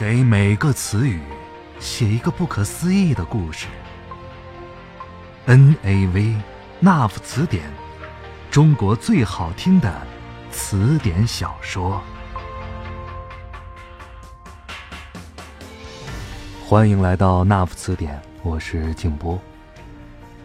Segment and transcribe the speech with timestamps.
[0.00, 1.20] 给每个词语
[1.78, 3.66] 写一个不可思议的故事。
[5.44, 6.36] N A V
[6.78, 7.70] 那夫词典，
[8.50, 9.94] 中国最好听的
[10.50, 12.00] 词典小说。
[16.66, 19.38] 欢迎来到那夫词典，我是静波。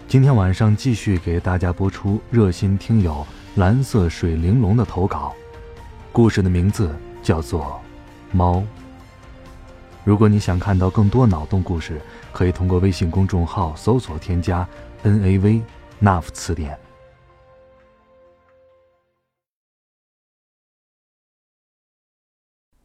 [0.05, 3.25] 今天晚上继续给大家播出热心听友
[3.55, 5.33] 蓝色水玲珑的投稿，
[6.11, 6.93] 故事的名字
[7.23, 7.81] 叫做
[8.35, 8.57] 《猫》。
[10.05, 11.99] 如果你想看到更多脑洞故事，
[12.31, 14.65] 可以通过微信公众号搜索添加
[15.01, 15.63] “n a v”，
[15.97, 16.79] 那夫词典。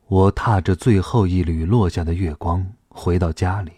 [0.06, 3.72] 我踏着最后一缕落下的月光回到家里。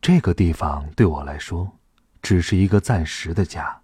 [0.00, 1.70] 这个地方对我来说，
[2.22, 3.78] 只是一个暂时的家，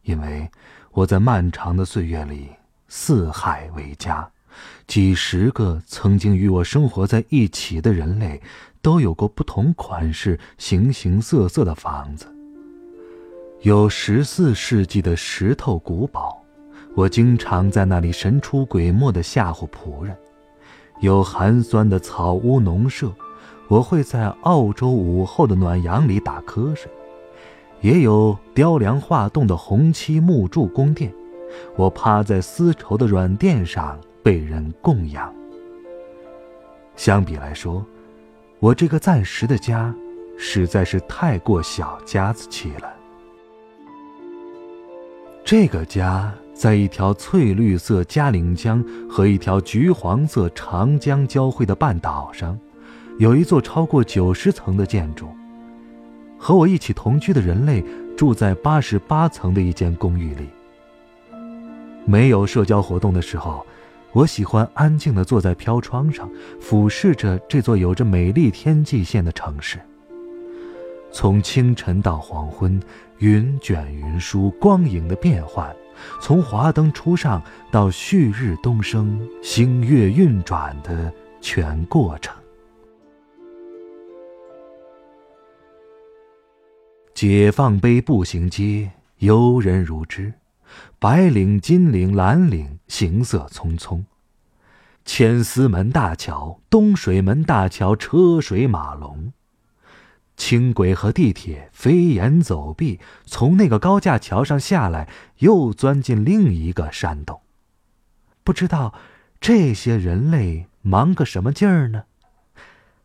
[0.00, 0.50] 因为
[0.92, 2.48] 我在漫长的岁月里
[2.88, 4.28] 四海为家。
[4.86, 8.40] 几十个曾经与我生活在一起的人类，
[8.80, 12.26] 都有过不同款式、形形色色的房子。
[13.62, 16.40] 有十四世纪的石头古堡，
[16.94, 20.14] 我经常在那里神出鬼没的吓唬仆人；
[21.00, 23.12] 有寒酸的草屋农舍，
[23.68, 26.88] 我会在澳洲午后的暖阳里打瞌睡；
[27.80, 31.12] 也有雕梁画栋的红漆木柱宫殿，
[31.76, 33.98] 我趴在丝绸的软垫上。
[34.26, 35.32] 被人供养。
[36.96, 37.86] 相比来说，
[38.58, 39.94] 我这个暂时的家，
[40.36, 42.92] 实在是太过小家子气了。
[45.44, 52.58] 这个家在一条翠绿色嘉陵江和一条橘黄色长江交汇的半岛上，
[53.20, 55.28] 有一座超过九十层的建筑。
[56.36, 57.80] 和我一起同居的人类
[58.16, 60.48] 住在八十八层的一间公寓里。
[62.04, 63.64] 没有社交活动的时候。
[64.16, 66.26] 我喜欢安静地坐在飘窗上，
[66.58, 69.78] 俯视着这座有着美丽天际线的城市。
[71.12, 72.80] 从清晨到黄昏，
[73.18, 75.70] 云卷云舒，光影的变换；
[76.18, 82.34] 从华灯初上到旭日东升，星月运转的全过程。
[87.12, 90.32] 解放碑步行街，游人如织。
[90.98, 94.02] 白领、金领、蓝领，行色匆匆。
[95.06, 99.32] 千厮门大桥、东水门大桥，车水马龙。
[100.36, 105.08] 轻轨和地铁飞檐走壁，从那个高架桥上下来，
[105.38, 107.40] 又钻进另一个山洞。
[108.44, 108.92] 不知道
[109.40, 112.04] 这些人类忙个什么劲儿呢？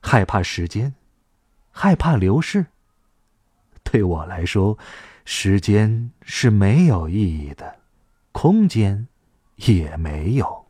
[0.02, 0.96] 害怕时间，
[1.72, 2.66] 害怕流逝。
[3.84, 4.78] 对我来说，
[5.24, 7.78] 时间是没有意义的。
[8.32, 9.08] 空间
[9.56, 10.61] 也没有。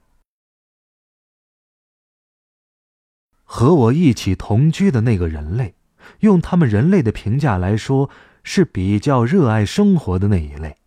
[3.54, 5.76] 和我一起同居的那个人类，
[6.22, 8.10] 用他们人类的评价来说，
[8.44, 10.78] 是比较热爱生活的那一类。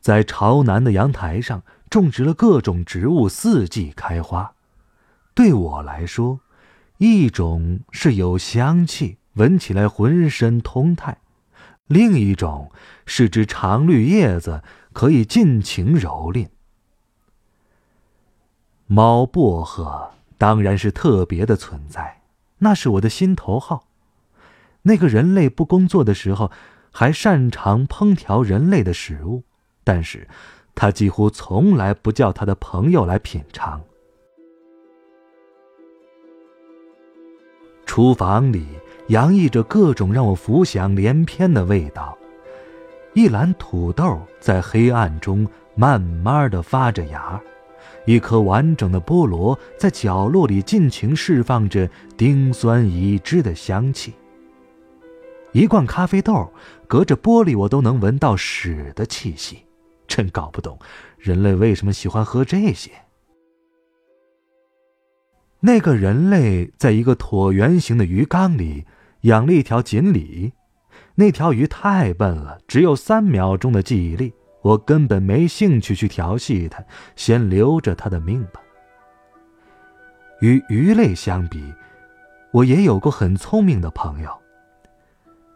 [0.00, 4.52] 在朝南的阳台上种植了各种植物，四季开花。
[5.32, 6.40] 对我来说，
[6.98, 11.18] 一种是有香气，闻起来浑身通泰；
[11.86, 12.72] 另一种
[13.06, 14.64] 是只长绿叶子。
[14.92, 16.48] 可以尽情蹂躏。
[18.88, 22.22] 猫薄荷当然是特别的存在，
[22.56, 23.84] 那是我的心头好。
[24.80, 26.50] 那个人类不工作的时候，
[26.90, 29.42] 还擅长烹调人类的食物，
[29.84, 30.26] 但是
[30.74, 33.82] 他几乎从来不叫他的朋友来品尝。
[37.84, 38.66] 厨房里
[39.08, 42.16] 洋溢着各种让我浮想联翩的味道。
[43.12, 47.38] 一篮土豆在黑暗中慢慢的发着芽，
[48.06, 54.14] 一颗完整的菠萝在角落里尽情释放着丁酸已知的香气。
[55.52, 56.52] 一罐咖啡豆，
[56.86, 59.64] 隔着玻璃我都能闻到屎的气息，
[60.06, 60.78] 真搞不懂
[61.18, 62.90] 人类为什么喜欢喝这些。
[65.60, 68.86] 那个人类在一个椭圆形的鱼缸里
[69.22, 70.52] 养了一条锦鲤。
[71.16, 76.84] 那条鱼太笨了，只有三秒钟的记忆力，我根本没兴趣去调戏它，
[77.16, 78.60] 先留着它的命吧。
[80.40, 81.72] 与鱼类相比，
[82.52, 84.30] 我也有过很聪明的朋友。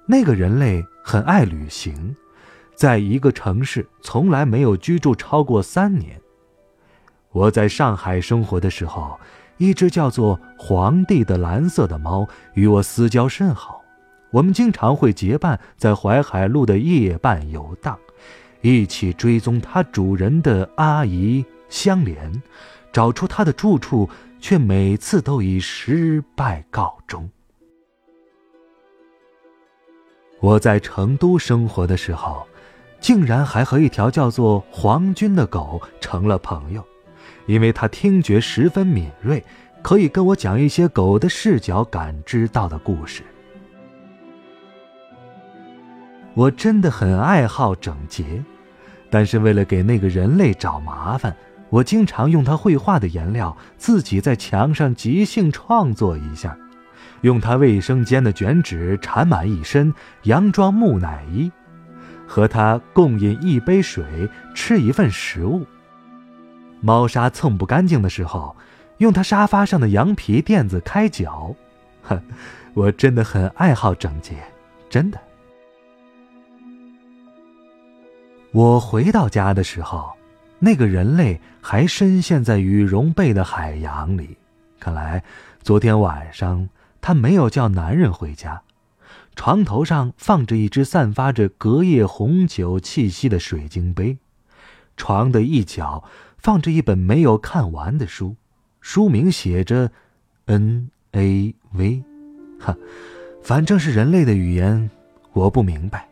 [0.06, 2.14] 那个人类很爱旅行，
[2.74, 6.20] 在一个城市从来没有居住超过三年。
[7.32, 9.18] 我在上海生活的时候，
[9.56, 13.82] 一只叫做皇帝的蓝色的猫与我私交甚好。
[14.30, 17.98] 我们经常会结伴在淮海路的夜半游荡，
[18.64, 22.32] 一起追踪它主人的阿姨香莲，
[22.90, 24.08] 找出他的住处，
[24.40, 27.28] 却每次都以失败告终。
[30.40, 32.46] 我在成都生活的时候，
[33.00, 36.82] 竟然还和一条叫做黄军的狗成了朋友，
[37.44, 39.44] 因为它听觉十分敏锐，
[39.82, 43.22] 可以跟我讲一些狗的视角感知到的故事。
[46.32, 48.42] 我真的很爱好整洁，
[49.14, 51.36] 但是为了给那个人类找麻烦，
[51.70, 56.58] 我经常用他绘画的颜料，自己在墙上即兴创作一下，
[57.20, 59.94] 用他卫生间的卷纸缠满一身，
[60.24, 61.48] 佯装木乃伊，
[62.26, 65.64] 和他共饮一杯水，吃一份食物。
[66.80, 68.56] 猫砂蹭不干净的时候，
[68.98, 71.54] 用他沙发上的羊皮垫子开脚。
[72.02, 72.20] 哼，
[72.74, 74.34] 我真的很爱好整洁，
[74.90, 75.20] 真的。
[78.54, 80.12] 我回到家的时候，
[80.60, 84.38] 那个人类还深陷在羽绒被的海洋里。
[84.78, 85.24] 看来，
[85.60, 86.68] 昨天晚上
[87.00, 88.62] 他没有叫男人回家。
[89.34, 94.16] 床头上放着一只散发着隔夜红酒气息的水晶杯，
[94.96, 96.04] 床的一角
[96.38, 98.36] 放着一本没有看完的书，
[98.80, 99.90] 书名写着
[100.44, 102.04] “N A V”。
[102.60, 102.76] 哈，
[103.42, 104.88] 反正是人类的语言，
[105.32, 106.08] 我不明白。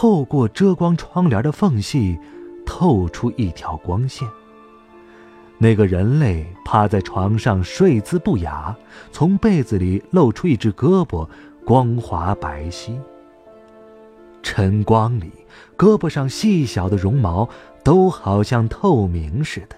[0.00, 2.18] 透过遮光窗帘的缝隙，
[2.64, 4.26] 透出一条光线。
[5.58, 8.74] 那个人类趴在床上睡姿不雅，
[9.12, 11.28] 从被子里露出一只胳膊，
[11.66, 12.94] 光滑白皙。
[14.42, 15.30] 晨光里，
[15.76, 17.46] 胳膊上细小的绒毛
[17.84, 19.76] 都好像透明似的。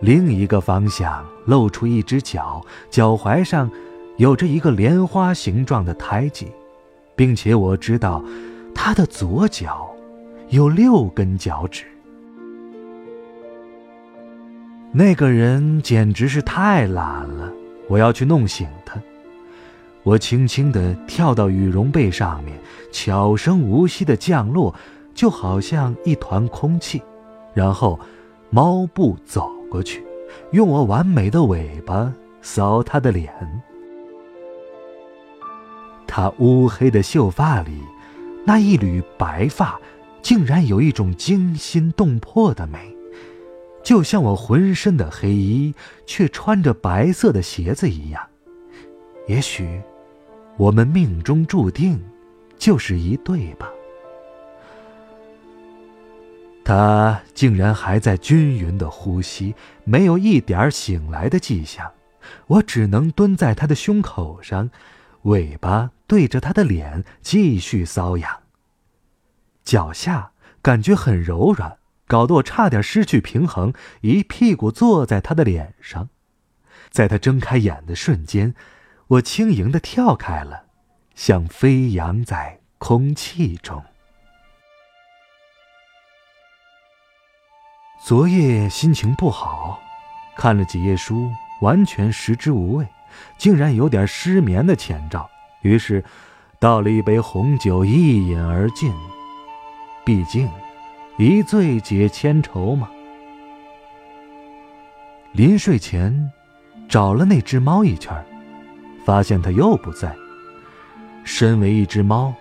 [0.00, 3.70] 另一个方向露出一只脚，脚踝上
[4.16, 6.50] 有着一个莲花形状的胎记。
[7.14, 8.22] 并且我知道，
[8.74, 9.90] 他的左脚
[10.48, 11.84] 有六根脚趾。
[14.92, 17.50] 那个人简直是太懒了，
[17.88, 19.00] 我要去弄醒他。
[20.02, 22.58] 我轻轻地跳到羽绒被上面，
[22.90, 24.74] 悄声无息地降落，
[25.14, 27.00] 就好像一团空气，
[27.54, 27.98] 然后
[28.50, 30.04] 猫步走过去，
[30.50, 32.12] 用我完美的尾巴
[32.42, 33.32] 扫他的脸。
[36.14, 37.80] 他乌黑的秀发里，
[38.44, 39.80] 那一缕白发，
[40.20, 42.94] 竟然有一种惊心动魄的美，
[43.82, 45.74] 就像我浑身的黑衣
[46.04, 48.22] 却穿着白色的鞋子一样。
[49.26, 49.80] 也许，
[50.58, 51.98] 我们命中注定
[52.58, 53.70] 就是一对吧？
[56.62, 59.54] 他竟然还在均匀的呼吸，
[59.84, 61.90] 没有一点醒来的迹象。
[62.48, 64.68] 我只能蹲在他的胸口上。
[65.22, 68.42] 尾巴对着他的脸继续搔痒，
[69.64, 76.08] 脚下感觉很柔软，搞得我差点失去平衡，一屁股坐在他的脸上。
[76.90, 78.54] 在他睁开眼的瞬间，
[79.06, 80.66] 我轻盈的跳开了，
[81.14, 83.82] 像飞扬在空气中。
[88.04, 89.80] 昨夜心情不好，
[90.36, 91.30] 看了几页书，
[91.60, 92.86] 完全食之无味。
[93.38, 95.28] 竟然有点失眠的前兆，
[95.62, 96.04] 于是
[96.58, 98.92] 倒了一杯红酒，一饮而尽。
[100.04, 100.48] 毕竟，
[101.16, 102.88] 一醉解千愁嘛。
[105.32, 106.30] 临睡前，
[106.88, 108.12] 找了那只猫一圈，
[109.04, 110.14] 发现它又不在。
[111.24, 112.34] 身为一只猫，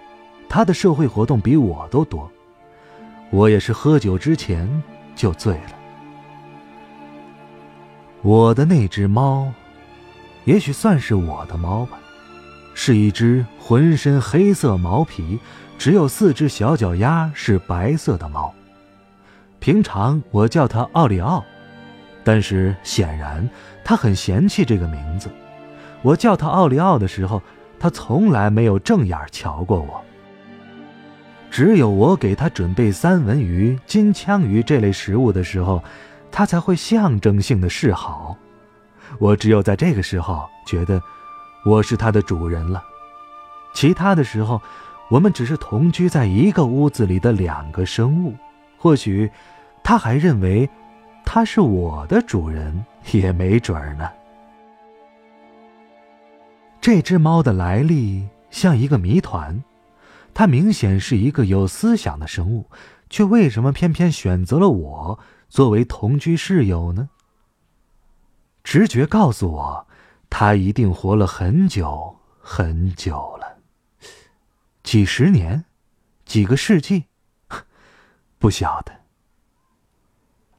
[0.50, 2.29] 它的社会活动比我都多。
[3.29, 4.67] 我也是喝酒之前
[5.15, 5.75] 就醉了。
[8.23, 9.53] 我的那只猫。
[10.45, 12.00] 也许算是我的猫吧，
[12.74, 15.39] 是一只浑身黑色毛皮，
[15.77, 18.53] 只有四只小脚丫是白色的猫。
[19.60, 21.43] 平常我叫它奥利奥，
[22.24, 23.48] 但是显然
[23.83, 25.29] 它很嫌弃这个名字。
[26.01, 27.41] 我叫它奥利奥的时候，
[27.79, 30.03] 它从来没有正眼瞧过我。
[31.51, 35.83] 只有我给它准备三文鱼、金枪鱼这类食物的时候，
[36.31, 38.36] 它才会象征性的示好。
[39.21, 40.99] 我只有在这个时候觉得，
[41.63, 42.83] 我是它的主人了。
[43.71, 44.59] 其他的时候，
[45.11, 48.33] 我们只是同居在一个屋子里的两个生物。
[48.79, 49.29] 或许，
[49.83, 50.67] 他还认为，
[51.23, 54.09] 他是我的主人，也没准儿呢。
[56.81, 59.63] 这只猫的来历像一个谜团，
[60.33, 62.65] 它明显是一个有思想的生物，
[63.07, 67.07] 却为什么偏偏选择了我作为同居室友呢？
[68.63, 69.88] 直觉告诉我，
[70.30, 73.58] 他一定活了很久很久了，
[74.84, 75.65] 几十年，
[76.25, 77.06] 几个世纪，
[78.39, 79.01] 不晓得。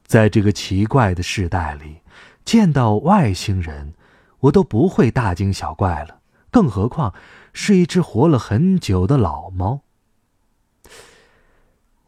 [0.05, 2.01] 在这个奇怪的时代里，
[2.45, 3.93] 见到外星人，
[4.41, 6.19] 我都不会大惊小怪了，
[6.51, 7.13] 更何况
[7.53, 9.81] 是一只活了很久的老猫。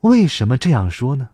[0.01, 1.29] 为什么这样说呢？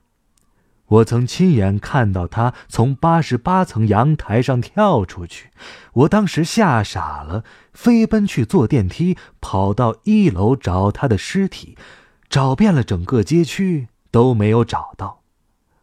[0.92, 5.50] 我曾亲眼看到他从八十八层阳台上跳出去，
[5.94, 11.78] 我当时吓傻了，飞奔去坐电梯，跑到一楼找他的尸体，
[12.30, 15.22] 找遍了整个街区都没有找到，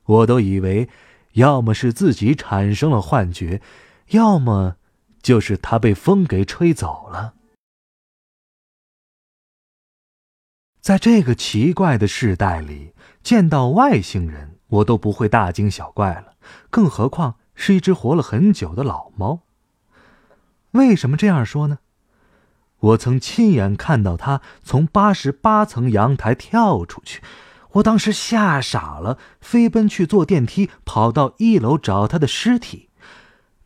[0.04, 0.90] 我都以为，
[1.32, 3.62] 要么是自己产生了幻觉，
[4.08, 4.76] 要么
[5.22, 7.32] 就是他被风给吹走了。
[10.82, 14.57] 在这个奇怪的时代里，见到外星人。
[14.68, 16.34] 我都不会大惊小怪了，
[16.70, 19.40] 更何况是一只活了很久的老猫。
[20.72, 21.78] 为什么这样说呢？
[22.80, 27.22] 我曾亲眼看到它从八十八层阳台跳出去，
[27.72, 32.90] 我当时吓傻了，飞奔去坐电梯，跑到一楼找它的尸体，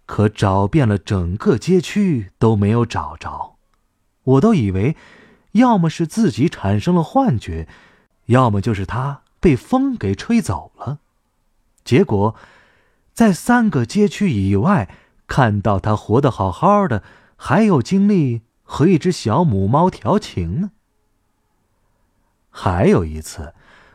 [0.06, 3.56] 可找遍了整个街区都没有找着，
[4.22, 4.96] 我都以为，
[5.52, 7.68] 要么是自己产生了幻觉，
[8.26, 9.20] 要么就是它。
[9.42, 11.00] 被风给吹走了，
[11.82, 12.36] 结果，
[13.12, 14.88] 在三个街区以外
[15.26, 17.02] 看到他活得好好的，
[17.34, 20.70] 还有精力和一只小母猫调情呢。
[22.50, 23.52] 还有一次，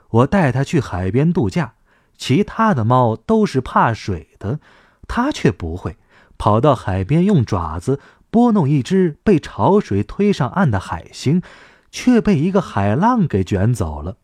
[0.09, 1.75] 我带他去海边度假，
[2.17, 4.59] 其他的猫都是怕水的，
[5.07, 5.95] 他却不会，
[6.37, 11.41] 跑到海边用爪子拨弄一只被潮水推上岸的海星，
[11.89, 14.17] 却被一个海浪给卷走了。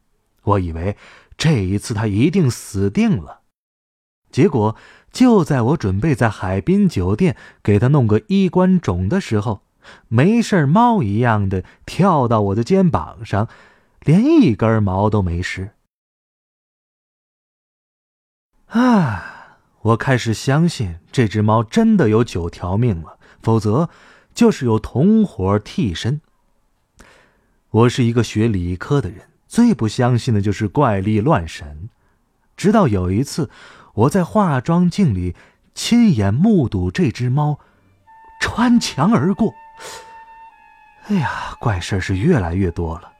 [0.44, 0.96] 我以为
[1.38, 3.42] 这一次他一定死定了，
[4.32, 4.76] 结果
[5.12, 9.62] 就在我准备在海滨酒店给他弄个衣冠冢的时候，
[10.08, 13.48] 没事猫一样的跳到我的肩膀上，
[14.02, 15.72] 连一根毛都没湿。
[18.68, 19.30] 啊！
[19.82, 23.90] 我开始相信这只猫真的有九条命了，否则
[24.34, 26.22] 就是有同伙替身。
[27.70, 29.33] 我是一个学理科的人。
[29.53, 31.88] 最不相信的就是怪力乱神，
[32.57, 33.51] 直到有一次，
[33.93, 35.36] 我在化妆镜里
[35.75, 37.60] 亲眼目睹这只猫
[38.41, 39.53] 穿墙而过。
[41.03, 43.12] 哎呀，怪事是越来越多了。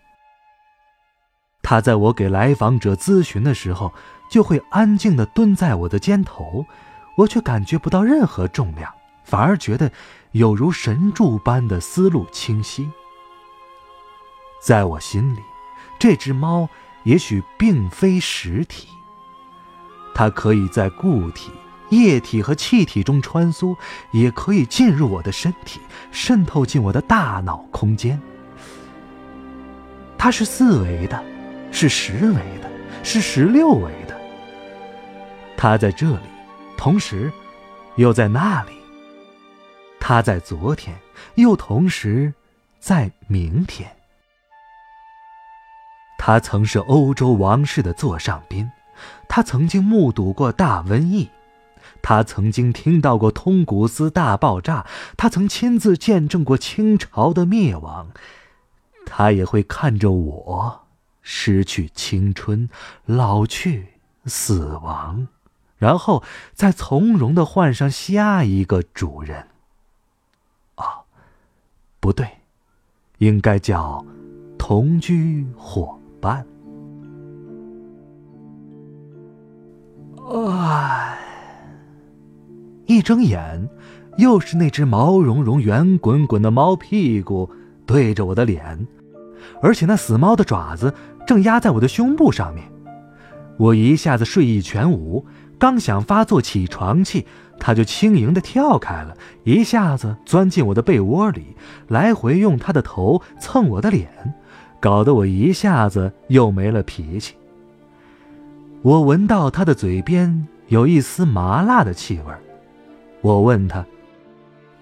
[1.62, 3.94] 它在我给来访者咨询的时候，
[4.28, 6.66] 就会安静的蹲在我的肩头，
[7.16, 8.92] 我却感觉不到任何重量，
[9.24, 9.92] 反而觉得
[10.32, 12.90] 有如神助般的思路清晰。
[14.60, 15.40] 在我心里。
[16.04, 16.68] 这只猫
[17.04, 18.90] 也许并非实体，
[20.14, 21.50] 它可以在固体、
[21.92, 23.74] 液体和气体中穿梭，
[24.12, 25.80] 也可以进入我的身体，
[26.12, 28.22] 渗透进我的大脑空间。
[30.18, 31.24] 它是四维的，
[31.72, 32.70] 是十维的，
[33.02, 34.20] 是十六维的。
[35.56, 36.28] 它在这里，
[36.76, 37.32] 同时
[37.96, 38.74] 又在那里。
[40.02, 41.00] 它在昨天，
[41.36, 42.34] 又同时
[42.78, 43.90] 在明天。
[46.26, 48.72] 他曾是欧洲王室的座上宾，
[49.28, 51.30] 他曾经目睹过大瘟疫，
[52.02, 54.86] 他曾经听到过通古斯大爆炸，
[55.18, 58.08] 他曾亲自见证过清朝的灭亡，
[59.06, 60.86] 他也会看着我
[61.22, 62.70] 失去青春、
[63.06, 63.90] 老去、
[64.26, 65.28] 死亡，
[65.76, 69.50] 然后再从容的换上下一个主人。
[70.76, 71.04] 啊，
[72.00, 72.26] 不对，
[73.18, 74.06] 应该叫
[74.58, 76.00] 同居或。
[76.24, 76.46] 办。
[80.32, 81.18] 唉，
[82.86, 83.70] 一睁眼，
[84.18, 87.50] 又是那只毛茸茸、圆滚滚的猫屁股
[87.86, 88.88] 对着我的脸，
[89.62, 90.94] 而且那死猫的爪子
[91.28, 92.64] 正压在我的胸部上面。
[93.58, 95.26] 我一下子睡意全无，
[95.60, 97.28] 刚想发作起床气，
[97.60, 101.56] 它就轻盈的跳开了，一下子钻进我的被窝里，
[101.90, 104.34] 来回用它的头蹭我的脸。
[104.84, 107.36] 搞得我一下子又没了脾气。
[108.82, 112.34] 我闻到他的嘴边有一丝麻辣的气味
[113.22, 113.86] 我问他：“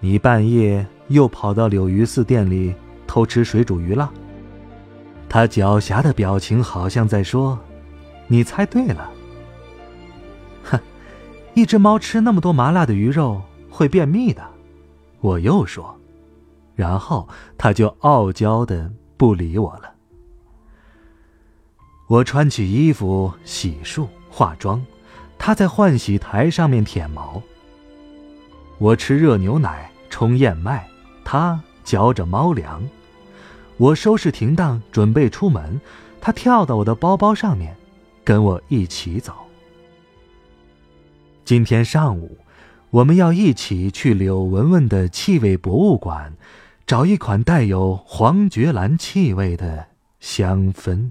[0.02, 2.74] 你半夜又跑到柳鱼寺店里
[3.06, 4.12] 偷吃水煮鱼了？”
[5.30, 7.56] 他狡黠的表情好像在说
[8.26, 9.08] ：“你猜对了。”
[10.68, 10.80] 哼，
[11.54, 13.40] 一只猫吃那么多麻辣的鱼肉
[13.70, 14.42] 会便秘的。
[15.20, 15.96] 我又说，
[16.74, 19.91] 然后他就傲娇的不理我了。
[22.12, 24.84] 我穿起衣服、洗漱、化妆，
[25.38, 27.42] 他在换洗台上面舔毛。
[28.76, 30.86] 我吃热牛奶、冲燕麦，
[31.24, 32.82] 他嚼着猫粮。
[33.78, 35.80] 我收拾停当，准备出门，
[36.20, 37.74] 他跳到我的包包上面，
[38.22, 39.32] 跟我一起走。
[41.46, 42.36] 今天上午，
[42.90, 46.34] 我们要一起去柳文文的气味博物馆，
[46.86, 49.86] 找一款带有黄菊兰气味的
[50.20, 51.10] 香氛。